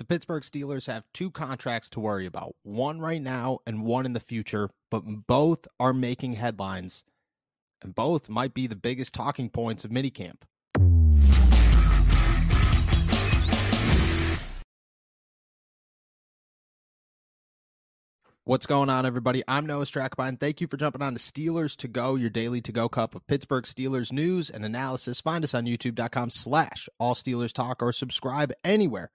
The 0.00 0.06
Pittsburgh 0.06 0.42
Steelers 0.42 0.86
have 0.86 1.04
two 1.12 1.30
contracts 1.30 1.90
to 1.90 2.00
worry 2.00 2.24
about 2.24 2.56
one 2.62 3.00
right 3.00 3.20
now 3.20 3.58
and 3.66 3.84
one 3.84 4.06
in 4.06 4.14
the 4.14 4.18
future, 4.18 4.70
but 4.90 5.02
both 5.26 5.68
are 5.78 5.92
making 5.92 6.32
headlines, 6.32 7.04
and 7.82 7.94
both 7.94 8.30
might 8.30 8.54
be 8.54 8.66
the 8.66 8.74
biggest 8.74 9.12
talking 9.12 9.50
points 9.50 9.84
of 9.84 9.90
minicamp. 9.90 10.40
What's 18.44 18.64
going 18.64 18.88
on, 18.88 19.04
everybody? 19.04 19.42
I'm 19.46 19.66
Noah 19.66 19.84
Strackbein. 19.84 20.40
Thank 20.40 20.62
you 20.62 20.66
for 20.66 20.78
jumping 20.78 21.02
on 21.02 21.12
to 21.12 21.20
Steelers 21.20 21.76
to 21.76 21.88
Go, 21.88 22.14
your 22.14 22.30
daily 22.30 22.62
to 22.62 22.72
go 22.72 22.88
cup 22.88 23.14
of 23.14 23.26
Pittsburgh 23.26 23.64
Steelers 23.64 24.10
news 24.10 24.48
and 24.48 24.64
analysis. 24.64 25.20
Find 25.20 25.44
us 25.44 25.52
on 25.52 25.66
youtube.com 25.66 26.30
slash 26.30 26.88
all 26.98 27.14
Steelers 27.14 27.52
talk 27.52 27.82
or 27.82 27.92
subscribe 27.92 28.50
anywhere 28.64 29.10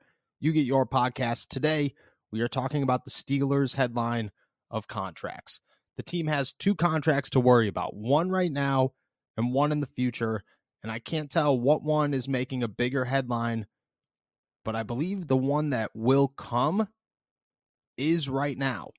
you 0.46 0.52
get 0.52 0.68
your 0.68 0.86
podcast. 0.86 1.48
Today, 1.48 1.96
we 2.32 2.40
are 2.42 2.48
talking 2.48 2.84
about 2.84 3.04
the 3.04 3.10
Steelers 3.10 3.74
headline 3.74 4.30
of 4.70 4.88
contracts. 4.88 5.60
The 5.98 6.04
team 6.04 6.28
has 6.28 6.52
two 6.52 6.76
contracts 6.76 7.32
to 7.32 7.40
worry 7.40 7.68
about 7.68 7.96
one 7.96 8.30
right 8.30 8.52
now 8.52 8.92
and 9.38 9.52
one 9.52 9.72
in 9.72 9.80
the 9.80 9.88
future. 9.88 10.44
And 10.84 10.92
I 10.92 11.00
can't 11.00 11.32
tell 11.32 11.60
what 11.60 11.82
one 11.82 12.14
is 12.14 12.30
making 12.30 12.62
a 12.62 12.68
bigger 12.68 13.06
headline, 13.06 13.66
but 14.64 14.76
I 14.76 14.84
believe 14.84 15.26
the 15.26 15.36
one 15.36 15.72
that 15.72 15.90
will 15.96 16.28
come 16.28 16.90
is 17.98 18.30
right 18.30 18.58
now. 18.58 18.92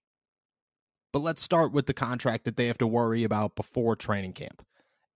But 1.13 1.21
let's 1.21 1.43
start 1.43 1.73
with 1.73 1.87
the 1.87 1.95
contract 1.95 2.45
that 2.47 2.57
they 2.57 2.67
have 2.67 2.79
to 2.79 2.89
worry 2.89 3.23
about 3.23 3.55
before 3.55 3.95
training 3.95 4.33
camp. 4.33 4.67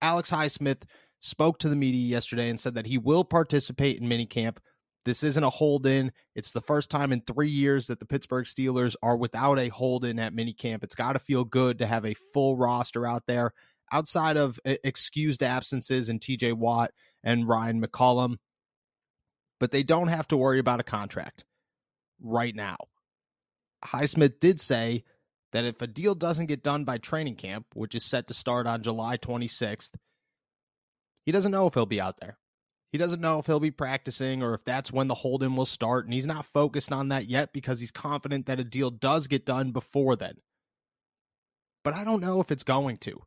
Alex 0.00 0.30
Highsmith 0.30 0.82
spoke 1.18 1.58
to 1.58 1.68
the 1.68 1.74
media 1.74 2.06
yesterday 2.06 2.48
and 2.48 2.60
said 2.60 2.74
that 2.74 2.86
he 2.86 2.98
will 2.98 3.24
participate 3.24 4.00
in 4.00 4.08
minicamp 4.08 4.58
this 5.04 5.22
isn't 5.22 5.42
a 5.42 5.50
hold 5.50 5.86
in. 5.86 6.12
It's 6.34 6.52
the 6.52 6.60
first 6.60 6.90
time 6.90 7.12
in 7.12 7.22
three 7.22 7.48
years 7.48 7.86
that 7.86 8.00
the 8.00 8.06
Pittsburgh 8.06 8.44
Steelers 8.44 8.96
are 9.02 9.16
without 9.16 9.58
a 9.58 9.68
hold 9.68 10.04
in 10.04 10.18
at 10.18 10.34
minicamp. 10.34 10.84
It's 10.84 10.94
got 10.94 11.14
to 11.14 11.18
feel 11.18 11.44
good 11.44 11.78
to 11.78 11.86
have 11.86 12.04
a 12.04 12.14
full 12.34 12.56
roster 12.56 13.06
out 13.06 13.24
there 13.26 13.52
outside 13.92 14.36
of 14.36 14.60
eh, 14.64 14.76
excused 14.84 15.42
absences 15.42 16.08
and 16.08 16.20
TJ 16.20 16.52
Watt 16.54 16.92
and 17.24 17.48
Ryan 17.48 17.82
McCollum. 17.82 18.36
But 19.58 19.72
they 19.72 19.82
don't 19.82 20.08
have 20.08 20.28
to 20.28 20.36
worry 20.36 20.58
about 20.58 20.80
a 20.80 20.84
contract 20.84 21.44
right 22.20 22.54
now. 22.54 22.76
Highsmith 23.84 24.40
did 24.40 24.60
say 24.60 25.04
that 25.52 25.64
if 25.64 25.82
a 25.82 25.86
deal 25.86 26.14
doesn't 26.14 26.46
get 26.46 26.62
done 26.62 26.84
by 26.84 26.98
training 26.98 27.36
camp, 27.36 27.66
which 27.74 27.94
is 27.94 28.04
set 28.04 28.28
to 28.28 28.34
start 28.34 28.66
on 28.66 28.82
July 28.82 29.16
26th, 29.16 29.90
he 31.24 31.32
doesn't 31.32 31.52
know 31.52 31.66
if 31.66 31.74
he'll 31.74 31.86
be 31.86 32.00
out 32.00 32.20
there. 32.20 32.38
He 32.90 32.98
doesn't 32.98 33.20
know 33.20 33.38
if 33.38 33.46
he'll 33.46 33.60
be 33.60 33.70
practicing 33.70 34.42
or 34.42 34.54
if 34.54 34.64
that's 34.64 34.92
when 34.92 35.06
the 35.06 35.14
hold 35.14 35.44
in 35.44 35.54
will 35.54 35.66
start, 35.66 36.04
and 36.04 36.14
he's 36.14 36.26
not 36.26 36.44
focused 36.44 36.90
on 36.90 37.08
that 37.08 37.28
yet 37.28 37.52
because 37.52 37.78
he's 37.78 37.92
confident 37.92 38.46
that 38.46 38.58
a 38.58 38.64
deal 38.64 38.90
does 38.90 39.28
get 39.28 39.46
done 39.46 39.70
before 39.70 40.16
then. 40.16 40.34
But 41.84 41.94
I 41.94 42.04
don't 42.04 42.20
know 42.20 42.40
if 42.40 42.50
it's 42.50 42.64
going 42.64 42.96
to. 42.98 43.22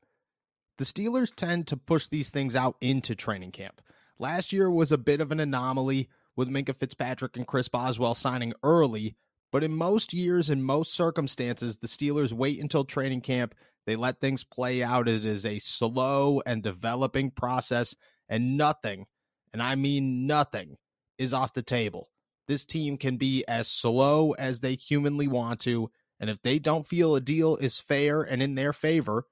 The 0.77 0.85
Steelers 0.85 1.33
tend 1.33 1.67
to 1.67 1.77
push 1.77 2.07
these 2.07 2.29
things 2.29 2.55
out 2.55 2.75
into 2.81 3.15
training 3.15 3.51
camp. 3.51 3.81
Last 4.19 4.51
year 4.51 4.69
was 4.69 4.91
a 4.91 4.97
bit 4.97 5.21
of 5.21 5.31
an 5.31 5.39
anomaly 5.39 6.09
with 6.35 6.49
Minkah 6.49 6.75
Fitzpatrick 6.75 7.37
and 7.37 7.47
Chris 7.47 7.69
Boswell 7.69 8.15
signing 8.15 8.53
early, 8.63 9.15
but 9.51 9.63
in 9.63 9.73
most 9.73 10.13
years 10.13 10.49
and 10.49 10.65
most 10.65 10.93
circumstances, 10.93 11.77
the 11.77 11.87
Steelers 11.87 12.33
wait 12.33 12.59
until 12.59 12.83
training 12.83 13.21
camp. 13.21 13.55
They 13.85 13.95
let 13.95 14.19
things 14.19 14.43
play 14.43 14.83
out. 14.83 15.07
It 15.07 15.25
is 15.25 15.45
a 15.45 15.59
slow 15.59 16.41
and 16.45 16.63
developing 16.63 17.31
process, 17.31 17.95
and 18.27 18.57
nothing 18.57 19.05
and 19.53 19.61
I 19.61 19.75
mean 19.75 20.27
nothing, 20.27 20.77
is 21.17 21.33
off 21.33 21.53
the 21.53 21.61
table. 21.61 22.09
This 22.47 22.65
team 22.65 22.97
can 22.97 23.17
be 23.17 23.45
as 23.47 23.67
slow 23.67 24.31
as 24.31 24.59
they 24.59 24.75
humanly 24.75 25.27
want 25.27 25.61
to, 25.61 25.89
and 26.19 26.29
if 26.29 26.41
they 26.41 26.59
don't 26.59 26.87
feel 26.87 27.15
a 27.15 27.21
deal 27.21 27.55
is 27.55 27.79
fair 27.79 28.21
and 28.21 28.41
in 28.41 28.55
their 28.55 28.73
favor, 28.73 29.25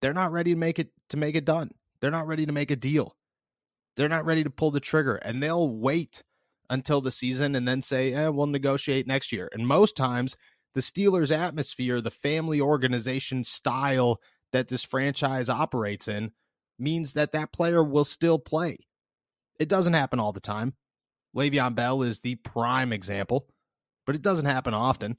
they're 0.00 0.14
not 0.14 0.32
ready 0.32 0.54
to 0.54 0.58
make 0.58 0.78
it 0.78 0.90
to 1.10 1.16
make 1.16 1.36
it 1.36 1.44
done. 1.44 1.70
They're 2.00 2.10
not 2.10 2.26
ready 2.26 2.46
to 2.46 2.52
make 2.52 2.70
a 2.70 2.76
deal. 2.76 3.16
They're 3.96 4.08
not 4.08 4.24
ready 4.24 4.44
to 4.44 4.50
pull 4.50 4.70
the 4.70 4.80
trigger, 4.80 5.16
and 5.16 5.42
they'll 5.42 5.68
wait 5.68 6.22
until 6.70 7.00
the 7.00 7.10
season 7.10 7.54
and 7.54 7.66
then 7.66 7.82
say, 7.82 8.12
eh, 8.12 8.28
we'll 8.28 8.46
negotiate 8.46 9.06
next 9.06 9.32
year. 9.32 9.48
And 9.52 9.66
most 9.66 9.96
times, 9.96 10.36
the 10.74 10.80
Steelers' 10.80 11.36
atmosphere, 11.36 12.00
the 12.00 12.10
family 12.10 12.60
organization 12.60 13.42
style 13.42 14.20
that 14.52 14.68
this 14.68 14.84
franchise 14.84 15.48
operates 15.48 16.08
in, 16.08 16.32
means 16.78 17.14
that 17.14 17.32
that 17.32 17.52
player 17.52 17.82
will 17.82 18.04
still 18.04 18.38
play. 18.38 18.76
It 19.58 19.68
doesn't 19.68 19.94
happen 19.94 20.20
all 20.20 20.32
the 20.32 20.40
time. 20.40 20.74
Le'Veon 21.36 21.74
Bell 21.74 22.02
is 22.02 22.20
the 22.20 22.36
prime 22.36 22.92
example, 22.92 23.46
but 24.06 24.14
it 24.14 24.22
doesn't 24.22 24.46
happen 24.46 24.74
often. 24.74 25.16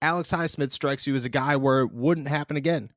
Alex 0.00 0.32
Highsmith 0.32 0.72
strikes 0.72 1.06
you 1.06 1.14
as 1.14 1.24
a 1.24 1.30
guy 1.30 1.56
where 1.56 1.80
it 1.80 1.92
wouldn't 1.92 2.28
happen 2.28 2.56
again, 2.56 2.90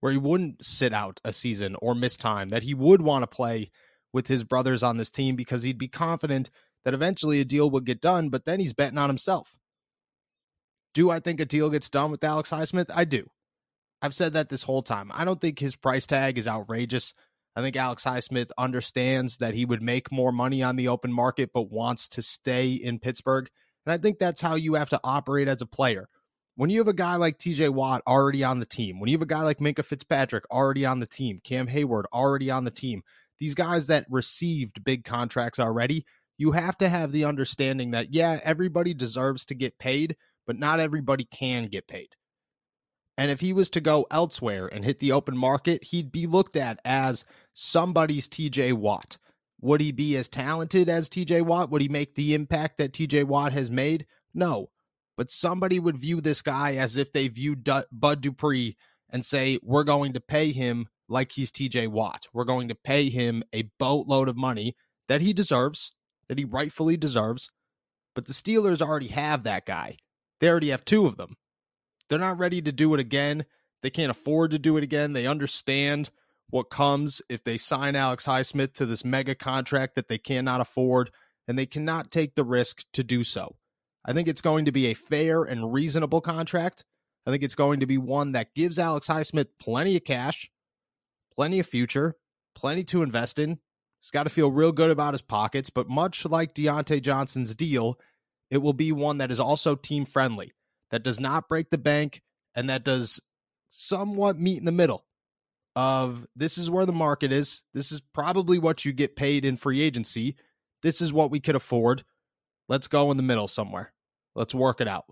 where 0.00 0.12
he 0.12 0.18
wouldn't 0.18 0.64
sit 0.64 0.92
out 0.92 1.20
a 1.24 1.32
season 1.32 1.76
or 1.80 1.94
miss 1.94 2.16
time, 2.16 2.48
that 2.50 2.62
he 2.62 2.74
would 2.74 3.02
want 3.02 3.22
to 3.22 3.26
play 3.26 3.70
with 4.12 4.26
his 4.26 4.44
brothers 4.44 4.82
on 4.82 4.96
this 4.96 5.10
team 5.10 5.36
because 5.36 5.62
he'd 5.62 5.78
be 5.78 5.88
confident 5.88 6.50
that 6.84 6.94
eventually 6.94 7.40
a 7.40 7.44
deal 7.44 7.70
would 7.70 7.84
get 7.84 8.00
done, 8.00 8.28
but 8.28 8.44
then 8.44 8.60
he's 8.60 8.74
betting 8.74 8.98
on 8.98 9.08
himself. 9.08 9.56
Do 10.94 11.10
I 11.10 11.20
think 11.20 11.40
a 11.40 11.44
deal 11.44 11.70
gets 11.70 11.90
done 11.90 12.10
with 12.10 12.24
Alex 12.24 12.50
Highsmith? 12.50 12.90
I 12.94 13.04
do. 13.04 13.30
I've 14.00 14.14
said 14.14 14.32
that 14.34 14.48
this 14.48 14.62
whole 14.62 14.82
time. 14.82 15.10
I 15.12 15.24
don't 15.24 15.40
think 15.40 15.58
his 15.58 15.76
price 15.76 16.06
tag 16.06 16.38
is 16.38 16.48
outrageous. 16.48 17.14
I 17.58 17.60
think 17.60 17.74
Alex 17.74 18.04
Highsmith 18.04 18.50
understands 18.56 19.38
that 19.38 19.52
he 19.52 19.64
would 19.64 19.82
make 19.82 20.12
more 20.12 20.30
money 20.30 20.62
on 20.62 20.76
the 20.76 20.86
open 20.86 21.12
market, 21.12 21.50
but 21.52 21.72
wants 21.72 22.06
to 22.10 22.22
stay 22.22 22.70
in 22.70 23.00
Pittsburgh. 23.00 23.48
And 23.84 23.92
I 23.92 23.98
think 23.98 24.20
that's 24.20 24.40
how 24.40 24.54
you 24.54 24.74
have 24.74 24.90
to 24.90 25.00
operate 25.02 25.48
as 25.48 25.60
a 25.60 25.66
player. 25.66 26.08
When 26.54 26.70
you 26.70 26.78
have 26.78 26.86
a 26.86 26.92
guy 26.92 27.16
like 27.16 27.36
TJ 27.36 27.70
Watt 27.70 28.02
already 28.06 28.44
on 28.44 28.60
the 28.60 28.64
team, 28.64 29.00
when 29.00 29.08
you 29.08 29.16
have 29.16 29.22
a 29.22 29.26
guy 29.26 29.40
like 29.40 29.58
Minkah 29.58 29.84
Fitzpatrick 29.84 30.44
already 30.52 30.86
on 30.86 31.00
the 31.00 31.06
team, 31.06 31.40
Cam 31.42 31.66
Hayward 31.66 32.06
already 32.12 32.48
on 32.48 32.62
the 32.62 32.70
team, 32.70 33.02
these 33.40 33.56
guys 33.56 33.88
that 33.88 34.06
received 34.08 34.84
big 34.84 35.02
contracts 35.02 35.58
already, 35.58 36.06
you 36.36 36.52
have 36.52 36.78
to 36.78 36.88
have 36.88 37.10
the 37.10 37.24
understanding 37.24 37.90
that, 37.90 38.14
yeah, 38.14 38.38
everybody 38.44 38.94
deserves 38.94 39.44
to 39.46 39.56
get 39.56 39.80
paid, 39.80 40.16
but 40.46 40.56
not 40.56 40.78
everybody 40.78 41.24
can 41.24 41.66
get 41.66 41.88
paid. 41.88 42.14
And 43.18 43.32
if 43.32 43.40
he 43.40 43.52
was 43.52 43.68
to 43.70 43.80
go 43.80 44.06
elsewhere 44.12 44.68
and 44.68 44.84
hit 44.84 45.00
the 45.00 45.10
open 45.10 45.36
market, 45.36 45.82
he'd 45.82 46.12
be 46.12 46.28
looked 46.28 46.54
at 46.54 46.78
as 46.84 47.24
somebody's 47.58 48.28
TJ 48.28 48.72
Watt. 48.74 49.18
Would 49.60 49.80
he 49.80 49.90
be 49.90 50.16
as 50.16 50.28
talented 50.28 50.88
as 50.88 51.08
TJ 51.08 51.42
Watt? 51.42 51.70
Would 51.70 51.82
he 51.82 51.88
make 51.88 52.14
the 52.14 52.34
impact 52.34 52.78
that 52.78 52.92
TJ 52.92 53.24
Watt 53.24 53.52
has 53.52 53.70
made? 53.70 54.06
No. 54.32 54.70
But 55.16 55.32
somebody 55.32 55.80
would 55.80 55.98
view 55.98 56.20
this 56.20 56.42
guy 56.42 56.76
as 56.76 56.96
if 56.96 57.12
they 57.12 57.26
viewed 57.26 57.68
Bud 57.90 58.20
Dupree 58.20 58.76
and 59.10 59.26
say, 59.26 59.58
we're 59.62 59.82
going 59.82 60.12
to 60.12 60.20
pay 60.20 60.52
him 60.52 60.86
like 61.08 61.32
he's 61.32 61.50
TJ 61.50 61.88
Watt. 61.88 62.28
We're 62.32 62.44
going 62.44 62.68
to 62.68 62.76
pay 62.76 63.08
him 63.08 63.42
a 63.52 63.68
boatload 63.80 64.28
of 64.28 64.36
money 64.36 64.76
that 65.08 65.20
he 65.20 65.32
deserves, 65.32 65.92
that 66.28 66.38
he 66.38 66.44
rightfully 66.44 66.96
deserves. 66.96 67.50
But 68.14 68.28
the 68.28 68.32
Steelers 68.34 68.80
already 68.80 69.08
have 69.08 69.42
that 69.42 69.66
guy. 69.66 69.96
They 70.40 70.48
already 70.48 70.68
have 70.68 70.84
two 70.84 71.06
of 71.06 71.16
them. 71.16 71.36
They're 72.08 72.20
not 72.20 72.38
ready 72.38 72.62
to 72.62 72.70
do 72.70 72.94
it 72.94 73.00
again. 73.00 73.44
They 73.82 73.90
can't 73.90 74.10
afford 74.10 74.52
to 74.52 74.58
do 74.60 74.76
it 74.76 74.84
again. 74.84 75.12
They 75.14 75.26
understand 75.26 76.10
what 76.50 76.70
comes 76.70 77.20
if 77.28 77.44
they 77.44 77.58
sign 77.58 77.94
Alex 77.94 78.26
Highsmith 78.26 78.74
to 78.74 78.86
this 78.86 79.04
mega 79.04 79.34
contract 79.34 79.94
that 79.94 80.08
they 80.08 80.18
cannot 80.18 80.60
afford. 80.60 81.10
and 81.46 81.58
they 81.58 81.64
cannot 81.66 82.10
take 82.10 82.34
the 82.34 82.44
risk 82.44 82.84
to 82.92 83.02
do 83.02 83.24
so. 83.24 83.56
I 84.04 84.12
think 84.12 84.28
it's 84.28 84.42
going 84.42 84.66
to 84.66 84.72
be 84.72 84.86
a 84.86 84.94
fair 84.94 85.44
and 85.44 85.72
reasonable 85.72 86.20
contract. 86.20 86.84
I 87.26 87.30
think 87.30 87.42
it's 87.42 87.54
going 87.54 87.80
to 87.80 87.86
be 87.86 87.96
one 87.96 88.32
that 88.32 88.54
gives 88.54 88.78
Alex 88.78 89.08
Highsmith 89.08 89.48
plenty 89.58 89.96
of 89.96 90.04
cash, 90.04 90.50
plenty 91.34 91.58
of 91.58 91.66
future, 91.66 92.16
plenty 92.54 92.84
to 92.84 93.02
invest 93.02 93.38
in. 93.38 93.58
He's 94.00 94.10
got 94.10 94.24
to 94.24 94.30
feel 94.30 94.50
real 94.50 94.72
good 94.72 94.90
about 94.90 95.14
his 95.14 95.22
pockets, 95.22 95.70
but 95.70 95.88
much 95.88 96.26
like 96.26 96.54
Diontae 96.54 97.00
Johnson's 97.00 97.54
deal, 97.54 97.98
it 98.50 98.58
will 98.58 98.74
be 98.74 98.92
one 98.92 99.16
that 99.18 99.30
is 99.30 99.40
also 99.40 99.74
team 99.74 100.04
friendly, 100.04 100.52
that 100.90 101.02
does 101.02 101.18
not 101.18 101.48
break 101.48 101.70
the 101.70 101.78
bank, 101.78 102.20
and 102.54 102.68
that 102.68 102.84
does 102.84 103.20
somewhat 103.70 104.38
meet 104.38 104.58
in 104.58 104.66
the 104.66 104.72
middle 104.72 105.06
of 105.78 106.26
this 106.34 106.58
is 106.58 106.68
where 106.68 106.86
the 106.86 106.92
market 106.92 107.30
is. 107.30 107.62
This 107.72 107.92
is 107.92 108.00
probably 108.12 108.58
what 108.58 108.84
you 108.84 108.92
get 108.92 109.14
paid 109.14 109.44
in 109.44 109.56
free 109.56 109.80
agency. 109.80 110.34
This 110.82 111.00
is 111.00 111.12
what 111.12 111.30
we 111.30 111.38
could 111.38 111.54
afford. 111.54 112.02
Let's 112.68 112.88
go 112.88 113.12
in 113.12 113.16
the 113.16 113.22
middle 113.22 113.46
somewhere. 113.46 113.92
Let's 114.34 114.52
work 114.52 114.80
it 114.80 114.88
out. 114.88 115.04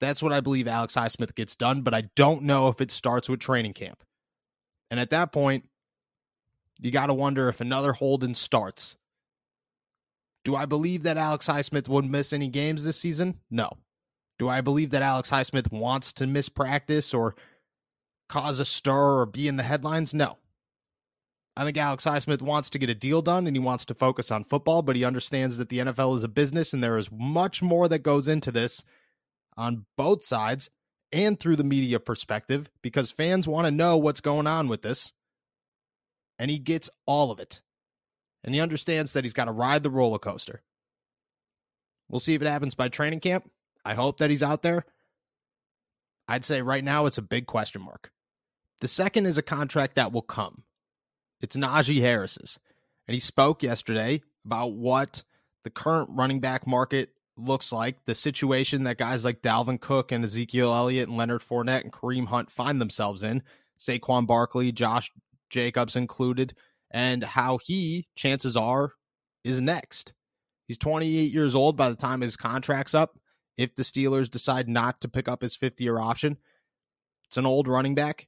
That's 0.00 0.22
what 0.22 0.32
I 0.32 0.40
believe 0.40 0.66
Alex 0.66 0.94
Highsmith 0.94 1.34
gets 1.34 1.56
done, 1.56 1.82
but 1.82 1.92
I 1.92 2.04
don't 2.16 2.44
know 2.44 2.68
if 2.68 2.80
it 2.80 2.90
starts 2.90 3.28
with 3.28 3.40
training 3.40 3.74
camp. 3.74 4.02
And 4.90 4.98
at 4.98 5.10
that 5.10 5.30
point, 5.30 5.68
you 6.80 6.90
got 6.90 7.06
to 7.06 7.14
wonder 7.14 7.50
if 7.50 7.60
another 7.60 7.92
hold 7.92 8.24
in 8.24 8.34
starts. 8.34 8.96
Do 10.42 10.56
I 10.56 10.64
believe 10.64 11.02
that 11.02 11.18
Alex 11.18 11.46
Highsmith 11.46 11.86
would 11.86 12.06
miss 12.06 12.32
any 12.32 12.48
games 12.48 12.82
this 12.82 12.98
season? 12.98 13.40
No. 13.50 13.68
Do 14.38 14.48
I 14.48 14.62
believe 14.62 14.92
that 14.92 15.02
Alex 15.02 15.30
Highsmith 15.30 15.70
wants 15.70 16.14
to 16.14 16.26
miss 16.26 16.48
practice 16.48 17.12
or 17.12 17.34
cause 18.32 18.60
a 18.60 18.64
stir 18.64 19.20
or 19.20 19.26
be 19.26 19.46
in 19.46 19.56
the 19.56 19.62
headlines? 19.62 20.14
No. 20.14 20.38
I 21.54 21.64
think 21.64 21.76
Alex 21.76 22.06
Highsmith 22.06 22.40
wants 22.40 22.70
to 22.70 22.78
get 22.78 22.88
a 22.88 22.94
deal 22.94 23.20
done 23.20 23.46
and 23.46 23.54
he 23.54 23.60
wants 23.60 23.84
to 23.86 23.94
focus 23.94 24.30
on 24.30 24.44
football, 24.44 24.80
but 24.80 24.96
he 24.96 25.04
understands 25.04 25.58
that 25.58 25.68
the 25.68 25.80
NFL 25.80 26.16
is 26.16 26.24
a 26.24 26.28
business 26.28 26.72
and 26.72 26.82
there 26.82 26.96
is 26.96 27.12
much 27.12 27.60
more 27.60 27.88
that 27.88 27.98
goes 27.98 28.28
into 28.28 28.50
this 28.50 28.84
on 29.54 29.84
both 29.98 30.24
sides 30.24 30.70
and 31.12 31.38
through 31.38 31.56
the 31.56 31.64
media 31.64 32.00
perspective 32.00 32.70
because 32.80 33.10
fans 33.10 33.46
want 33.46 33.66
to 33.66 33.70
know 33.70 33.98
what's 33.98 34.22
going 34.22 34.46
on 34.46 34.66
with 34.68 34.80
this. 34.80 35.12
And 36.38 36.50
he 36.50 36.58
gets 36.58 36.88
all 37.04 37.30
of 37.30 37.38
it. 37.38 37.60
And 38.42 38.54
he 38.54 38.62
understands 38.62 39.12
that 39.12 39.24
he's 39.24 39.34
got 39.34 39.44
to 39.44 39.52
ride 39.52 39.82
the 39.82 39.90
roller 39.90 40.18
coaster. 40.18 40.62
We'll 42.08 42.18
see 42.18 42.32
if 42.32 42.40
it 42.40 42.48
happens 42.48 42.74
by 42.74 42.88
training 42.88 43.20
camp. 43.20 43.50
I 43.84 43.92
hope 43.92 44.18
that 44.18 44.30
he's 44.30 44.42
out 44.42 44.62
there. 44.62 44.86
I'd 46.28 46.46
say 46.46 46.62
right 46.62 46.82
now 46.82 47.04
it's 47.04 47.18
a 47.18 47.22
big 47.22 47.46
question 47.46 47.82
mark. 47.82 48.10
The 48.82 48.88
second 48.88 49.26
is 49.26 49.38
a 49.38 49.42
contract 49.42 49.94
that 49.94 50.10
will 50.10 50.22
come. 50.22 50.64
It's 51.40 51.54
Najee 51.54 52.00
Harris's. 52.00 52.58
And 53.06 53.14
he 53.14 53.20
spoke 53.20 53.62
yesterday 53.62 54.22
about 54.44 54.72
what 54.72 55.22
the 55.62 55.70
current 55.70 56.10
running 56.12 56.40
back 56.40 56.66
market 56.66 57.10
looks 57.36 57.72
like, 57.72 58.04
the 58.06 58.14
situation 58.16 58.82
that 58.82 58.98
guys 58.98 59.24
like 59.24 59.40
Dalvin 59.40 59.80
Cook 59.80 60.10
and 60.10 60.24
Ezekiel 60.24 60.74
Elliott 60.74 61.08
and 61.08 61.16
Leonard 61.16 61.42
Fournette 61.42 61.82
and 61.82 61.92
Kareem 61.92 62.26
Hunt 62.26 62.50
find 62.50 62.80
themselves 62.80 63.22
in, 63.22 63.44
Saquon 63.78 64.26
Barkley, 64.26 64.72
Josh 64.72 65.12
Jacobs 65.48 65.94
included, 65.94 66.52
and 66.90 67.22
how 67.22 67.58
he, 67.58 68.08
chances 68.16 68.56
are, 68.56 68.94
is 69.44 69.60
next. 69.60 70.12
He's 70.66 70.78
28 70.78 71.32
years 71.32 71.54
old 71.54 71.76
by 71.76 71.88
the 71.88 71.94
time 71.94 72.20
his 72.20 72.34
contract's 72.34 72.94
up. 72.94 73.16
If 73.56 73.76
the 73.76 73.84
Steelers 73.84 74.28
decide 74.28 74.68
not 74.68 75.00
to 75.02 75.08
pick 75.08 75.28
up 75.28 75.40
his 75.40 75.54
fifth 75.54 75.80
year 75.80 76.00
option, 76.00 76.36
it's 77.28 77.36
an 77.36 77.46
old 77.46 77.68
running 77.68 77.94
back 77.94 78.26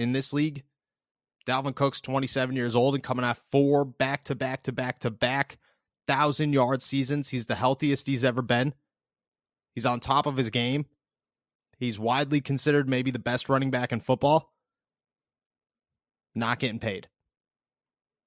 in 0.00 0.12
this 0.12 0.32
league. 0.32 0.64
Dalvin 1.46 1.74
Cook's 1.74 2.00
27 2.00 2.56
years 2.56 2.74
old 2.74 2.94
and 2.94 3.04
coming 3.04 3.24
off 3.24 3.44
four 3.50 3.84
back 3.84 4.24
to 4.24 4.34
back 4.34 4.62
to 4.64 4.72
back 4.72 5.00
to 5.00 5.10
back 5.10 5.58
thousand 6.06 6.52
yard 6.52 6.82
seasons. 6.82 7.28
He's 7.28 7.46
the 7.46 7.54
healthiest 7.54 8.06
he's 8.06 8.24
ever 8.24 8.42
been. 8.42 8.74
He's 9.74 9.86
on 9.86 10.00
top 10.00 10.26
of 10.26 10.36
his 10.36 10.50
game. 10.50 10.86
He's 11.78 11.98
widely 11.98 12.40
considered 12.40 12.88
maybe 12.88 13.10
the 13.10 13.18
best 13.18 13.48
running 13.48 13.70
back 13.70 13.92
in 13.92 14.00
football. 14.00 14.52
Not 16.34 16.58
getting 16.58 16.78
paid. 16.78 17.08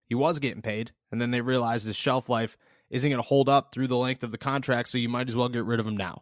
He 0.05 0.15
was 0.15 0.39
getting 0.39 0.61
paid, 0.61 0.91
and 1.11 1.19
then 1.19 1.31
they 1.31 1.41
realized 1.41 1.87
his 1.87 1.95
shelf 1.95 2.29
life 2.29 2.57
isn't 2.89 3.09
going 3.09 3.21
to 3.21 3.27
hold 3.27 3.49
up 3.49 3.71
through 3.71 3.87
the 3.87 3.97
length 3.97 4.23
of 4.23 4.31
the 4.31 4.37
contract, 4.37 4.89
so 4.89 4.97
you 4.97 5.09
might 5.09 5.29
as 5.29 5.35
well 5.35 5.49
get 5.49 5.65
rid 5.65 5.79
of 5.79 5.87
him 5.87 5.97
now. 5.97 6.21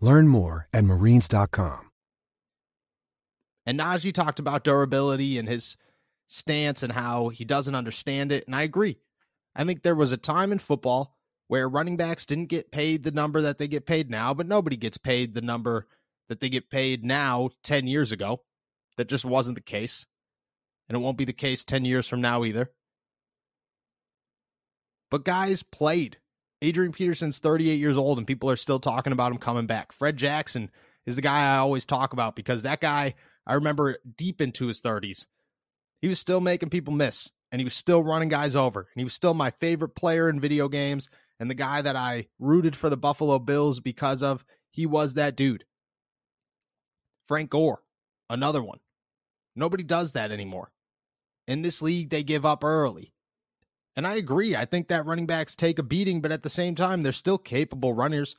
Learn 0.00 0.28
more 0.28 0.68
at 0.72 0.84
marines.com. 0.84 1.90
And 3.66 3.80
Najee 3.80 4.12
talked 4.12 4.38
about 4.38 4.62
durability 4.62 5.38
and 5.38 5.48
his 5.48 5.76
stance 6.26 6.82
and 6.82 6.92
how 6.92 7.28
he 7.28 7.44
doesn't 7.44 7.74
understand 7.74 8.30
it. 8.30 8.46
And 8.46 8.54
I 8.54 8.62
agree. 8.62 8.98
I 9.54 9.64
think 9.64 9.82
there 9.82 9.94
was 9.94 10.12
a 10.12 10.16
time 10.16 10.52
in 10.52 10.58
football 10.58 11.16
where 11.48 11.68
running 11.68 11.96
backs 11.96 12.26
didn't 12.26 12.46
get 12.46 12.70
paid 12.70 13.02
the 13.02 13.10
number 13.10 13.42
that 13.42 13.58
they 13.58 13.68
get 13.68 13.86
paid 13.86 14.10
now, 14.10 14.34
but 14.34 14.46
nobody 14.46 14.76
gets 14.76 14.98
paid 14.98 15.34
the 15.34 15.40
number 15.40 15.86
that 16.28 16.40
they 16.40 16.48
get 16.48 16.70
paid 16.70 17.04
now 17.04 17.50
10 17.64 17.86
years 17.86 18.12
ago. 18.12 18.42
That 18.96 19.08
just 19.08 19.24
wasn't 19.24 19.56
the 19.56 19.62
case. 19.62 20.06
And 20.88 20.96
it 20.96 21.00
won't 21.00 21.18
be 21.18 21.24
the 21.24 21.32
case 21.32 21.64
10 21.64 21.84
years 21.84 22.06
from 22.06 22.20
now 22.20 22.44
either. 22.44 22.70
But 25.10 25.24
guys 25.24 25.62
played. 25.62 26.18
Adrian 26.62 26.92
Peterson's 26.92 27.38
38 27.38 27.74
years 27.74 27.96
old 27.96 28.18
and 28.18 28.26
people 28.26 28.50
are 28.50 28.56
still 28.56 28.78
talking 28.78 29.12
about 29.12 29.32
him 29.32 29.38
coming 29.38 29.66
back. 29.66 29.92
Fred 29.92 30.16
Jackson 30.16 30.70
is 31.04 31.16
the 31.16 31.22
guy 31.22 31.54
I 31.54 31.58
always 31.58 31.84
talk 31.84 32.12
about 32.12 32.34
because 32.34 32.62
that 32.62 32.80
guy, 32.80 33.14
I 33.46 33.54
remember 33.54 33.98
deep 34.16 34.40
into 34.40 34.66
his 34.66 34.80
30s, 34.80 35.26
he 36.00 36.08
was 36.08 36.18
still 36.18 36.40
making 36.40 36.70
people 36.70 36.94
miss 36.94 37.30
and 37.52 37.60
he 37.60 37.64
was 37.64 37.74
still 37.74 38.02
running 38.02 38.28
guys 38.28 38.56
over. 38.56 38.80
And 38.80 39.00
he 39.00 39.04
was 39.04 39.14
still 39.14 39.34
my 39.34 39.50
favorite 39.60 39.94
player 39.94 40.28
in 40.28 40.40
video 40.40 40.68
games 40.68 41.08
and 41.38 41.50
the 41.50 41.54
guy 41.54 41.82
that 41.82 41.96
I 41.96 42.28
rooted 42.38 42.74
for 42.74 42.90
the 42.90 42.96
Buffalo 42.96 43.38
Bills 43.38 43.80
because 43.80 44.22
of. 44.22 44.44
He 44.70 44.84
was 44.84 45.14
that 45.14 45.36
dude. 45.36 45.64
Frank 47.28 47.50
Gore, 47.50 47.82
another 48.28 48.62
one. 48.62 48.78
Nobody 49.54 49.82
does 49.84 50.12
that 50.12 50.30
anymore. 50.30 50.70
In 51.48 51.62
this 51.62 51.80
league, 51.80 52.10
they 52.10 52.22
give 52.22 52.44
up 52.44 52.62
early. 52.62 53.14
And 53.96 54.06
I 54.06 54.16
agree. 54.16 54.54
I 54.54 54.66
think 54.66 54.88
that 54.88 55.06
running 55.06 55.26
backs 55.26 55.56
take 55.56 55.78
a 55.78 55.82
beating, 55.82 56.20
but 56.20 56.30
at 56.30 56.42
the 56.42 56.50
same 56.50 56.74
time, 56.74 57.02
they're 57.02 57.12
still 57.12 57.38
capable 57.38 57.94
runners. 57.94 58.36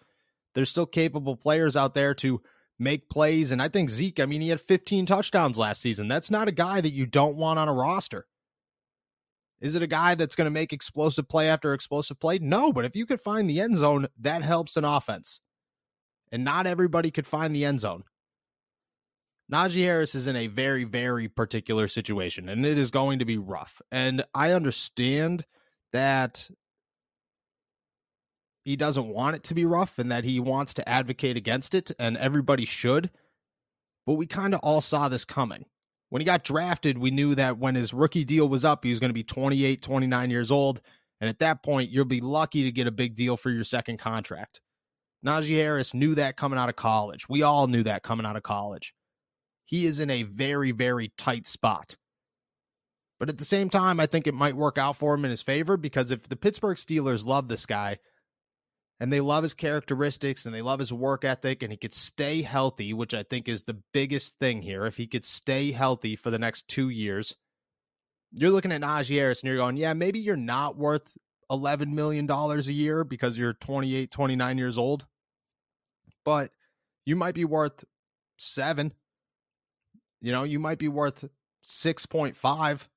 There's 0.53 0.69
still 0.69 0.85
capable 0.85 1.35
players 1.35 1.75
out 1.75 1.95
there 1.95 2.13
to 2.15 2.41
make 2.79 3.09
plays. 3.09 3.51
And 3.51 3.61
I 3.61 3.67
think 3.67 3.89
Zeke, 3.89 4.19
I 4.19 4.27
mean, 4.27 4.41
he 4.41 4.49
had 4.49 4.61
15 4.61 5.07
touchdowns 5.07 5.57
last 5.57 5.81
season. 5.81 6.07
That's 6.07 6.29
not 6.29 6.47
a 6.47 6.51
guy 6.51 6.79
that 6.79 6.91
you 6.91 7.07
don't 7.07 7.35
want 7.35 7.57
on 7.57 7.67
a 7.67 7.73
roster. 7.73 8.27
Is 9.59 9.73
it 9.73 9.81
a 9.81 9.87
guy 9.87 10.13
that's 10.13 10.35
going 10.35 10.45
to 10.45 10.51
make 10.51 10.71
explosive 10.71 11.27
play 11.27 11.49
after 11.49 11.73
explosive 11.73 12.19
play? 12.19 12.37
No, 12.37 12.71
but 12.71 12.85
if 12.85 12.95
you 12.95 13.07
could 13.07 13.19
find 13.19 13.49
the 13.49 13.59
end 13.59 13.77
zone, 13.77 14.07
that 14.19 14.43
helps 14.43 14.77
an 14.77 14.85
offense. 14.85 15.41
And 16.31 16.43
not 16.43 16.67
everybody 16.67 17.09
could 17.09 17.25
find 17.25 17.55
the 17.55 17.65
end 17.65 17.79
zone. 17.79 18.03
Najee 19.51 19.83
Harris 19.83 20.13
is 20.13 20.27
in 20.27 20.35
a 20.35 20.47
very, 20.47 20.83
very 20.83 21.29
particular 21.29 21.87
situation, 21.87 22.49
and 22.49 22.65
it 22.65 22.77
is 22.77 22.91
going 22.91 23.19
to 23.19 23.25
be 23.25 23.37
rough. 23.37 23.81
And 23.91 24.25
I 24.33 24.51
understand 24.51 25.45
that 25.93 26.49
he 28.65 28.75
doesn't 28.75 29.07
want 29.07 29.37
it 29.37 29.43
to 29.45 29.53
be 29.53 29.63
rough 29.63 29.97
and 29.99 30.11
that 30.11 30.25
he 30.25 30.41
wants 30.41 30.73
to 30.73 30.89
advocate 30.89 31.37
against 31.37 31.73
it, 31.73 31.91
and 31.97 32.17
everybody 32.17 32.65
should. 32.65 33.09
But 34.05 34.15
we 34.15 34.25
kind 34.25 34.53
of 34.53 34.59
all 34.61 34.81
saw 34.81 35.07
this 35.07 35.23
coming. 35.23 35.65
When 36.09 36.19
he 36.21 36.25
got 36.25 36.43
drafted, 36.43 36.97
we 36.97 37.11
knew 37.11 37.33
that 37.35 37.57
when 37.57 37.75
his 37.75 37.93
rookie 37.93 38.25
deal 38.25 38.49
was 38.49 38.65
up, 38.65 38.83
he 38.83 38.89
was 38.89 38.99
going 38.99 39.09
to 39.09 39.13
be 39.13 39.23
28, 39.23 39.81
29 39.81 40.29
years 40.29 40.51
old. 40.51 40.81
And 41.21 41.29
at 41.29 41.39
that 41.39 41.63
point, 41.63 41.89
you'll 41.89 42.05
be 42.05 42.21
lucky 42.21 42.63
to 42.63 42.71
get 42.71 42.87
a 42.87 42.91
big 42.91 43.15
deal 43.15 43.37
for 43.37 43.49
your 43.49 43.63
second 43.63 43.97
contract. 43.97 44.59
Najee 45.25 45.55
Harris 45.55 45.93
knew 45.93 46.15
that 46.15 46.35
coming 46.35 46.59
out 46.59 46.69
of 46.69 46.75
college. 46.75 47.27
We 47.27 47.43
all 47.43 47.67
knew 47.67 47.83
that 47.83 48.03
coming 48.03 48.25
out 48.25 48.35
of 48.35 48.43
college 48.43 48.93
he 49.67 49.85
is 49.85 49.99
in 49.99 50.09
a 50.09 50.23
very, 50.23 50.71
very 50.71 51.11
tight 51.17 51.45
spot. 51.45 51.97
But 53.19 53.27
at 53.27 53.37
the 53.37 53.45
same 53.45 53.69
time, 53.69 53.99
I 53.99 54.05
think 54.05 54.25
it 54.25 54.33
might 54.33 54.55
work 54.55 54.77
out 54.77 54.95
for 54.95 55.13
him 55.13 55.25
in 55.25 55.31
his 55.31 55.41
favor 55.41 55.75
because 55.75 56.09
if 56.09 56.23
the 56.23 56.37
Pittsburgh 56.37 56.77
Steelers 56.77 57.25
love 57.25 57.49
this 57.49 57.65
guy 57.65 57.97
and 59.01 59.11
they 59.11 59.19
love 59.19 59.43
his 59.43 59.53
characteristics 59.53 60.45
and 60.45 60.55
they 60.55 60.61
love 60.61 60.79
his 60.79 60.93
work 60.93 61.25
ethic 61.25 61.63
and 61.63 61.71
he 61.71 61.77
could 61.77 61.93
stay 61.93 62.43
healthy, 62.43 62.93
which 62.93 63.13
I 63.13 63.23
think 63.23 63.49
is 63.49 63.63
the 63.63 63.81
biggest 63.93 64.39
thing 64.39 64.61
here, 64.61 64.85
if 64.85 64.95
he 64.95 65.05
could 65.05 65.25
stay 65.25 65.73
healthy 65.73 66.15
for 66.15 66.31
the 66.31 66.39
next 66.39 66.69
two 66.69 66.87
years, 66.87 67.35
you're 68.31 68.51
looking 68.51 68.71
at 68.71 68.81
Najee 68.81 69.17
Harris 69.17 69.41
and 69.41 69.49
you're 69.49 69.57
going, 69.57 69.75
yeah, 69.75 69.93
maybe 69.93 70.19
you're 70.19 70.37
not 70.37 70.77
worth 70.77 71.17
$11 71.51 71.91
million 71.91 72.29
a 72.31 72.57
year 72.61 73.03
because 73.03 73.37
you're 73.37 73.53
28, 73.53 74.09
29 74.11 74.57
years 74.57 74.77
old. 74.77 75.05
But 76.23 76.51
you 77.05 77.17
might 77.17 77.35
be 77.35 77.45
worth 77.45 77.83
seven. 78.37 78.93
You 80.21 80.31
know, 80.31 80.43
you 80.43 80.59
might 80.59 80.79
be 80.79 80.87
worth 80.87 81.25
6.5. 81.63 82.87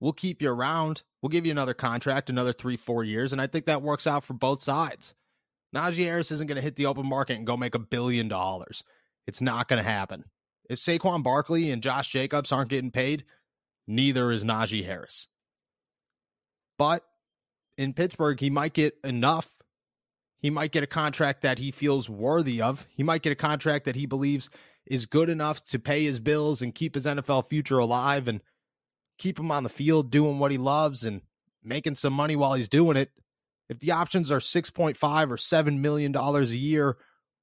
We'll 0.00 0.12
keep 0.12 0.42
you 0.42 0.50
around. 0.50 1.02
We'll 1.22 1.30
give 1.30 1.46
you 1.46 1.52
another 1.52 1.74
contract, 1.74 2.30
another 2.30 2.52
three, 2.52 2.76
four 2.76 3.02
years. 3.02 3.32
And 3.32 3.40
I 3.40 3.46
think 3.46 3.66
that 3.66 3.82
works 3.82 4.06
out 4.06 4.24
for 4.24 4.34
both 4.34 4.62
sides. 4.62 5.14
Najee 5.74 6.04
Harris 6.04 6.30
isn't 6.30 6.46
going 6.46 6.56
to 6.56 6.62
hit 6.62 6.76
the 6.76 6.86
open 6.86 7.06
market 7.06 7.36
and 7.36 7.46
go 7.46 7.56
make 7.56 7.74
a 7.74 7.80
billion 7.80 8.28
dollars. 8.28 8.84
It's 9.26 9.40
not 9.40 9.68
going 9.68 9.82
to 9.82 9.88
happen. 9.88 10.24
If 10.70 10.78
Saquon 10.78 11.22
Barkley 11.22 11.70
and 11.70 11.82
Josh 11.82 12.08
Jacobs 12.08 12.52
aren't 12.52 12.70
getting 12.70 12.90
paid, 12.90 13.24
neither 13.86 14.30
is 14.30 14.44
Najee 14.44 14.84
Harris. 14.84 15.28
But 16.78 17.02
in 17.76 17.92
Pittsburgh, 17.92 18.38
he 18.38 18.50
might 18.50 18.72
get 18.72 18.96
enough. 19.02 19.54
He 20.38 20.50
might 20.50 20.72
get 20.72 20.84
a 20.84 20.88
contract 20.88 21.42
that 21.42 21.58
he 21.58 21.70
feels 21.70 22.08
worthy 22.08 22.62
of. 22.62 22.86
He 22.90 23.02
might 23.02 23.22
get 23.22 23.32
a 23.32 23.36
contract 23.36 23.86
that 23.86 23.96
he 23.96 24.06
believes 24.06 24.50
is 24.88 25.06
good 25.06 25.28
enough 25.28 25.64
to 25.66 25.78
pay 25.78 26.04
his 26.04 26.18
bills 26.18 26.62
and 26.62 26.74
keep 26.74 26.94
his 26.94 27.06
NFL 27.06 27.48
future 27.48 27.78
alive 27.78 28.26
and 28.26 28.40
keep 29.18 29.38
him 29.38 29.50
on 29.50 29.62
the 29.62 29.68
field 29.68 30.10
doing 30.10 30.38
what 30.38 30.50
he 30.50 30.58
loves 30.58 31.04
and 31.04 31.20
making 31.62 31.94
some 31.94 32.12
money 32.12 32.36
while 32.36 32.54
he's 32.54 32.68
doing 32.68 32.96
it. 32.96 33.10
If 33.68 33.80
the 33.80 33.92
options 33.92 34.32
are 34.32 34.38
6.5 34.38 35.30
or 35.30 35.36
7 35.36 35.82
million 35.82 36.12
dollars 36.12 36.52
a 36.52 36.56
year 36.56 36.96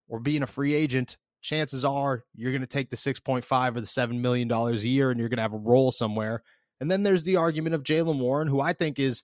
or 0.08 0.20
being 0.20 0.42
a 0.42 0.48
free 0.48 0.74
agent, 0.74 1.18
chances 1.42 1.86
are 1.86 2.24
you're 2.34 2.52
going 2.52 2.62
to 2.62 2.68
take 2.68 2.90
the 2.90 2.96
6.5 2.96 3.75
or 3.75 3.80
the 3.80 3.86
7 3.86 4.22
million 4.22 4.48
dollars 4.48 4.84
a 4.84 4.88
year 4.88 5.12
and 5.12 5.20
you're 5.20 5.30
going 5.30 5.38
to 5.38 5.44
have 5.44 5.54
a 5.54 5.58
role 5.58 5.92
somewhere. 5.92 6.42
And 6.82 6.90
then 6.90 7.04
there's 7.04 7.24
the 7.24 7.36
argument 7.36 7.75
of 7.75 7.84
Jaylen 7.84 8.20
Warren, 8.20 8.48
who 8.48 8.60
I 8.60 8.74
think 8.74 8.98
is 8.98 9.24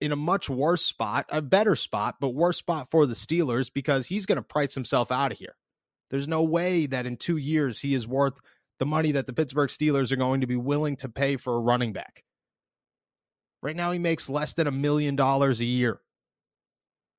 in 0.00 0.12
a 0.12 0.16
much 0.16 0.48
worse 0.48 0.84
spot, 0.84 1.26
a 1.28 1.42
better 1.42 1.76
spot, 1.76 2.16
but 2.20 2.30
worse 2.30 2.56
spot 2.56 2.88
for 2.90 3.04
the 3.04 3.14
Steelers 3.14 3.70
because 3.72 4.06
he's 4.06 4.26
going 4.26 4.36
to 4.36 4.42
price 4.42 4.74
himself 4.74 5.12
out 5.12 5.32
of 5.32 5.38
here. 5.38 5.54
There's 6.10 6.28
no 6.28 6.42
way 6.42 6.86
that 6.86 7.06
in 7.06 7.16
two 7.16 7.36
years 7.36 7.80
he 7.80 7.94
is 7.94 8.06
worth 8.06 8.34
the 8.78 8.86
money 8.86 9.12
that 9.12 9.26
the 9.26 9.32
Pittsburgh 9.32 9.68
Steelers 9.68 10.12
are 10.12 10.16
going 10.16 10.40
to 10.40 10.46
be 10.46 10.56
willing 10.56 10.96
to 10.96 11.08
pay 11.08 11.36
for 11.36 11.54
a 11.54 11.60
running 11.60 11.92
back. 11.92 12.24
Right 13.60 13.76
now, 13.76 13.90
he 13.90 13.98
makes 13.98 14.30
less 14.30 14.52
than 14.54 14.66
a 14.66 14.72
million 14.72 15.16
dollars 15.16 15.60
a 15.60 15.64
year. 15.64 16.00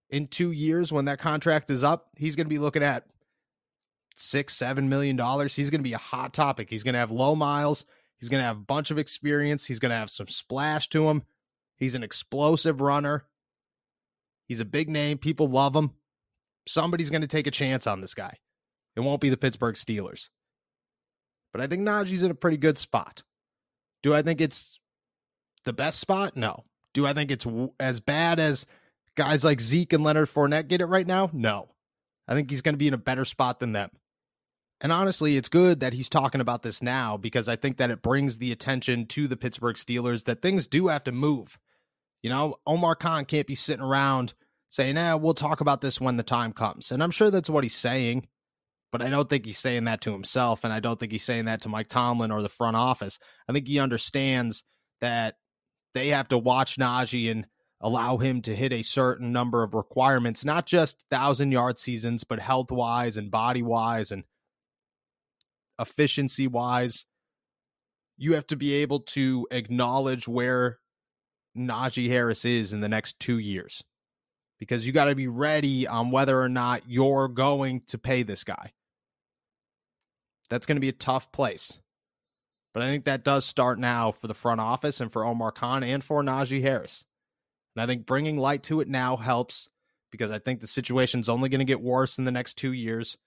In 0.10 0.28
two 0.28 0.52
years, 0.52 0.92
when 0.92 1.06
that 1.06 1.20
contract 1.20 1.70
is 1.70 1.84
up, 1.84 2.08
he's 2.18 2.36
going 2.36 2.46
to 2.46 2.50
be 2.50 2.60
looking 2.60 2.82
at 2.82 3.04
six, 4.16 4.56
seven 4.56 4.90
million 4.90 5.16
dollars. 5.16 5.56
He's 5.56 5.70
going 5.70 5.82
to 5.82 5.88
be 5.88 5.94
a 5.94 6.00
hot 6.00 6.34
topic. 6.34 6.70
He's 6.70 6.84
going 6.84 6.94
to 6.94 7.00
have 7.00 7.12
low 7.12 7.36
miles. 7.36 7.86
He's 8.20 8.30
going 8.30 8.42
to 8.42 8.46
have 8.46 8.58
a 8.58 8.62
bunch 8.62 8.90
of 8.92 8.98
experience. 8.98 9.66
He's 9.66 9.80
going 9.80 9.92
to 9.92 9.98
have 9.98 10.10
some 10.10 10.28
splash 10.28 10.90
to 10.90 11.10
him. 11.10 11.24
He's 11.78 11.96
an 11.96 12.04
explosive 12.04 12.82
runner. 12.82 13.26
He's 14.48 14.60
a 14.60 14.66
big 14.66 14.90
name. 14.90 15.18
People 15.18 15.48
love 15.48 15.76
him. 15.76 15.92
Somebody's 16.68 17.10
going 17.10 17.22
to 17.22 17.28
take 17.28 17.48
a 17.48 17.52
chance 17.52 17.88
on 17.88 18.02
this 18.02 18.14
guy. 18.14 18.38
It 19.00 19.04
won't 19.06 19.22
be 19.22 19.30
the 19.30 19.38
Pittsburgh 19.38 19.76
Steelers. 19.76 20.28
But 21.54 21.62
I 21.62 21.68
think 21.68 21.84
Najee's 21.84 22.22
in 22.22 22.32
a 22.32 22.36
pretty 22.36 22.58
good 22.58 22.78
spot. 22.78 23.24
Do 24.04 24.14
I 24.14 24.22
think 24.22 24.42
it's 24.42 24.78
the 25.64 25.72
best 25.72 26.00
spot? 26.00 26.36
No. 26.36 26.66
Do 26.94 27.08
I 27.08 27.14
think 27.14 27.32
it's 27.32 27.48
as 27.80 28.02
bad 28.02 28.40
as 28.40 28.66
guys 29.16 29.46
like 29.46 29.62
Zeke 29.62 29.94
and 29.94 30.04
Leonard 30.04 30.28
Fournette 30.28 30.68
get 30.68 30.82
it 30.82 30.88
right 30.88 31.08
now? 31.08 31.30
No. 31.32 31.70
I 32.28 32.36
think 32.36 32.50
he's 32.50 32.62
going 32.62 32.74
to 32.74 32.80
be 32.80 32.90
in 32.90 32.94
a 32.94 32.98
better 32.98 33.24
spot 33.24 33.62
than 33.62 33.72
them. 33.72 33.90
And 34.82 34.92
honestly, 34.92 35.38
it's 35.38 35.50
good 35.50 35.80
that 35.80 35.94
he's 35.94 36.10
talking 36.10 36.42
about 36.42 36.62
this 36.62 36.82
now 36.82 37.16
because 37.16 37.48
I 37.48 37.56
think 37.56 37.78
that 37.78 37.92
it 37.92 38.02
brings 38.02 38.38
the 38.38 38.52
attention 38.52 39.06
to 39.08 39.30
the 39.30 39.38
Pittsburgh 39.38 39.78
Steelers 39.78 40.26
that 40.26 40.42
things 40.42 40.68
do 40.68 40.88
have 40.88 41.06
to 41.06 41.14
move. 41.14 41.58
You 42.22 42.30
know, 42.30 42.56
Omar 42.68 42.96
Khan 42.96 43.24
can't 43.24 43.48
be 43.48 43.56
sitting 43.56 43.84
around 43.84 44.34
saying, 44.70 44.98
eh, 44.98 45.14
we'll 45.14 45.34
talk 45.34 45.62
about 45.62 45.80
this 45.82 46.02
when 46.02 46.18
the 46.18 46.24
time 46.24 46.52
comes. 46.52 46.92
And 46.92 47.02
I'm 47.02 47.12
sure 47.12 47.32
that's 47.32 47.50
what 47.50 47.64
he's 47.64 47.76
saying, 47.76 48.28
but 48.92 49.02
I 49.02 49.10
don't 49.10 49.30
think 49.30 49.46
he's 49.46 49.58
saying 49.58 49.86
that 49.86 50.02
to 50.02 50.12
himself. 50.12 50.64
And 50.64 50.74
I 50.74 50.80
don't 50.80 51.00
think 51.00 51.12
he's 51.12 51.24
saying 51.24 51.46
that 51.46 51.62
to 51.62 51.70
Mike 51.70 51.88
Tomlin 51.88 52.32
or 52.32 52.42
the 52.42 52.50
front 52.50 52.76
office. 52.76 53.20
I 53.48 53.54
think 53.54 53.68
he 53.68 53.80
understands 53.80 54.64
that 55.02 55.36
they 55.94 56.10
have 56.10 56.30
to 56.30 56.38
watch 56.38 56.78
Najee 56.78 57.32
and 57.32 57.46
allow 57.82 58.18
him 58.18 58.42
to 58.42 58.56
hit 58.56 58.74
a 58.74 58.82
certain 58.82 59.32
number 59.32 59.64
of 59.64 59.74
requirements, 59.74 60.44
not 60.44 60.66
just 60.66 61.04
thousand 61.10 61.52
yard 61.52 61.78
seasons, 61.78 62.24
but 62.24 62.40
health 62.40 62.72
wise 62.72 63.18
and 63.18 63.32
body 63.32 63.62
wise 63.62 64.12
and 64.12 64.24
efficiency 65.80 66.48
wise. 66.48 67.06
You 68.18 68.34
have 68.34 68.48
to 68.48 68.58
be 68.58 68.74
able 68.76 69.02
to 69.02 69.48
acknowledge 69.50 70.28
where 70.28 70.80
Najee 71.58 72.10
Harris 72.10 72.44
is 72.44 72.74
in 72.74 72.82
the 72.82 72.90
next 72.90 73.20
two 73.20 73.38
years 73.40 73.84
because 74.60 74.86
you 74.86 74.94
got 74.94 75.06
to 75.06 75.16
be 75.16 75.28
ready 75.28 75.88
on 75.88 76.12
whether 76.12 76.40
or 76.40 76.50
not 76.50 76.84
you're 76.88 77.28
going 77.28 77.82
to 77.88 77.98
pay 77.98 78.24
this 78.24 78.44
guy. 78.44 78.74
That's 80.50 80.66
going 80.66 80.76
to 80.76 80.82
be 80.82 80.90
a 80.90 80.94
tough 80.94 81.32
place. 81.32 81.80
But 82.74 82.84
I 82.84 82.88
think 82.88 83.06
that 83.06 83.24
does 83.24 83.46
start 83.46 83.80
now 83.80 84.12
for 84.12 84.28
the 84.28 84.34
front 84.34 84.62
office 84.62 85.02
and 85.02 85.12
for 85.12 85.26
Omar 85.26 85.52
Khan 85.52 85.84
and 85.84 86.04
for 86.04 86.22
Najee 86.22 86.62
Harris. 86.62 87.06
And 87.76 87.84
I 87.84 87.88
think 87.88 88.06
bringing 88.06 88.38
light 88.38 88.64
to 88.64 88.82
it 88.82 88.88
now 88.88 89.16
helps 89.16 89.70
because 90.12 90.32
I 90.32 90.40
think 90.40 90.60
the 90.60 90.68
situation's 90.68 91.30
only 91.30 91.50
going 91.50 91.60
to 91.60 91.66
get 91.66 91.82
worse 91.82 92.18
in 92.18 92.26
the 92.26 92.32
next 92.32 92.56
two 92.56 92.74
years. 92.74 93.18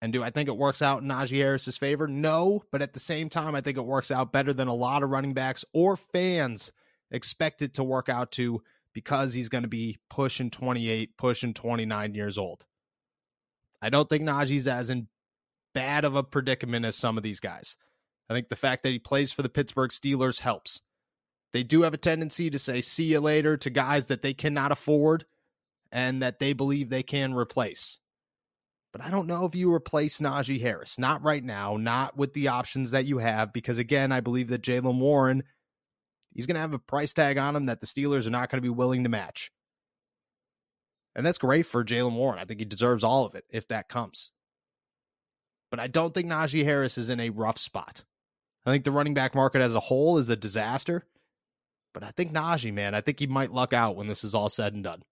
And 0.00 0.12
do 0.12 0.22
I 0.22 0.30
think 0.30 0.48
it 0.48 0.56
works 0.56 0.82
out 0.82 1.02
in 1.02 1.08
Najee 1.08 1.38
Harris's 1.38 1.78
favor? 1.78 2.06
No, 2.06 2.62
but 2.70 2.82
at 2.82 2.92
the 2.92 3.00
same 3.00 3.30
time, 3.30 3.54
I 3.54 3.62
think 3.62 3.78
it 3.78 3.84
works 3.84 4.10
out 4.10 4.32
better 4.32 4.52
than 4.52 4.68
a 4.68 4.74
lot 4.74 5.02
of 5.02 5.10
running 5.10 5.32
backs 5.32 5.64
or 5.72 5.96
fans 5.96 6.70
expect 7.10 7.62
it 7.62 7.74
to 7.74 7.84
work 7.84 8.08
out 8.08 8.32
to 8.32 8.62
because 8.94 9.34
he's 9.34 9.50
going 9.50 9.64
to 9.64 9.68
be 9.68 9.98
pushing 10.08 10.50
28, 10.50 11.16
pushing 11.18 11.52
29 11.52 12.14
years 12.14 12.38
old. 12.38 12.64
I 13.82 13.90
don't 13.90 14.08
think 14.08 14.22
Najee's 14.22 14.66
as 14.66 14.88
in 14.88 15.08
bad 15.74 16.04
of 16.04 16.14
a 16.14 16.22
predicament 16.22 16.86
as 16.86 16.96
some 16.96 17.18
of 17.18 17.22
these 17.22 17.40
guys. 17.40 17.76
I 18.30 18.34
think 18.34 18.48
the 18.48 18.56
fact 18.56 18.82
that 18.84 18.90
he 18.90 18.98
plays 18.98 19.32
for 19.32 19.42
the 19.42 19.50
Pittsburgh 19.50 19.90
Steelers 19.90 20.38
helps. 20.40 20.80
They 21.52 21.62
do 21.62 21.82
have 21.82 21.92
a 21.92 21.98
tendency 21.98 22.48
to 22.50 22.58
say 22.58 22.80
see 22.80 23.04
you 23.04 23.20
later 23.20 23.56
to 23.58 23.70
guys 23.70 24.06
that 24.06 24.22
they 24.22 24.32
cannot 24.32 24.72
afford 24.72 25.26
and 25.92 26.22
that 26.22 26.38
they 26.38 26.52
believe 26.52 26.88
they 26.88 27.02
can 27.02 27.34
replace. 27.34 27.98
But 28.92 29.02
I 29.02 29.10
don't 29.10 29.26
know 29.26 29.44
if 29.44 29.54
you 29.54 29.72
replace 29.72 30.20
Najee 30.20 30.60
Harris. 30.60 30.98
Not 30.98 31.22
right 31.22 31.42
now, 31.42 31.76
not 31.76 32.16
with 32.16 32.32
the 32.32 32.48
options 32.48 32.92
that 32.92 33.06
you 33.06 33.18
have, 33.18 33.52
because 33.52 33.78
again, 33.78 34.12
I 34.12 34.20
believe 34.20 34.48
that 34.48 34.62
Jaylen 34.62 34.98
Warren, 34.98 35.42
he's 36.34 36.46
going 36.46 36.56
to 36.56 36.60
have 36.60 36.74
a 36.74 36.78
price 36.78 37.12
tag 37.12 37.38
on 37.38 37.56
him 37.56 37.66
that 37.66 37.80
the 37.80 37.86
Steelers 37.86 38.26
are 38.26 38.30
not 38.30 38.50
going 38.50 38.58
to 38.58 38.66
be 38.66 38.68
willing 38.68 39.04
to 39.04 39.08
match. 39.08 39.50
And 41.14 41.24
that's 41.24 41.38
great 41.38 41.66
for 41.66 41.84
Jaylen 41.84 42.14
Warren. 42.14 42.40
I 42.40 42.44
think 42.44 42.60
he 42.60 42.64
deserves 42.64 43.04
all 43.04 43.24
of 43.24 43.34
it 43.34 43.44
if 43.48 43.68
that 43.68 43.88
comes. 43.88 44.32
But 45.70 45.80
I 45.80 45.86
don't 45.86 46.12
think 46.12 46.28
Najee 46.28 46.64
Harris 46.64 46.98
is 46.98 47.10
in 47.10 47.20
a 47.20 47.30
rough 47.30 47.58
spot. 47.58 48.04
I 48.66 48.70
think 48.70 48.84
the 48.84 48.92
running 48.92 49.14
back 49.14 49.34
market 49.34 49.60
as 49.60 49.74
a 49.74 49.80
whole 49.80 50.18
is 50.18 50.30
a 50.30 50.36
disaster. 50.36 51.04
But 51.92 52.02
I 52.02 52.10
think 52.10 52.32
Najee, 52.32 52.72
man, 52.72 52.94
I 52.94 53.00
think 53.00 53.20
he 53.20 53.26
might 53.26 53.52
luck 53.52 53.72
out 53.72 53.96
when 53.96 54.08
this 54.08 54.24
is 54.24 54.34
all 54.34 54.48
said 54.48 54.74
and 54.74 54.82
done. 54.82 55.02